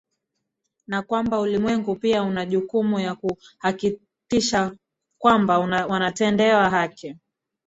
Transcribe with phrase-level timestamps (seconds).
[0.87, 4.75] na kwamba ulimwengu pia unajukumu ya kuhakikitisha
[5.21, 7.15] kwamba wanatendewa haki